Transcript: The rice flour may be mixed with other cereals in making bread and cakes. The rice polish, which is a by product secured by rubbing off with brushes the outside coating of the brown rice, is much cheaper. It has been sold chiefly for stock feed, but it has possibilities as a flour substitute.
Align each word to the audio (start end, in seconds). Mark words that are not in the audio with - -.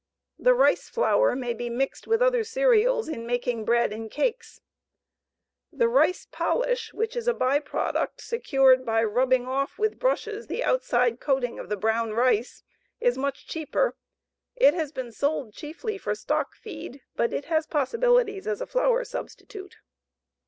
The 0.39 0.55
rice 0.55 0.89
flour 0.89 1.35
may 1.35 1.53
be 1.53 1.69
mixed 1.69 2.07
with 2.07 2.23
other 2.23 2.43
cereals 2.43 3.07
in 3.07 3.23
making 3.27 3.65
bread 3.65 3.93
and 3.93 4.09
cakes. 4.09 4.59
The 5.71 5.87
rice 5.87 6.25
polish, 6.31 6.91
which 6.91 7.15
is 7.15 7.27
a 7.27 7.35
by 7.35 7.59
product 7.59 8.19
secured 8.19 8.83
by 8.83 9.03
rubbing 9.03 9.45
off 9.45 9.77
with 9.77 9.99
brushes 9.99 10.47
the 10.47 10.63
outside 10.63 11.19
coating 11.19 11.59
of 11.59 11.69
the 11.69 11.77
brown 11.77 12.13
rice, 12.13 12.63
is 12.99 13.15
much 13.15 13.45
cheaper. 13.47 13.95
It 14.55 14.73
has 14.73 14.91
been 14.91 15.11
sold 15.11 15.53
chiefly 15.53 15.99
for 15.99 16.15
stock 16.15 16.55
feed, 16.55 17.01
but 17.15 17.31
it 17.31 17.45
has 17.45 17.67
possibilities 17.67 18.47
as 18.47 18.59
a 18.59 18.65
flour 18.65 19.03
substitute. 19.05 19.77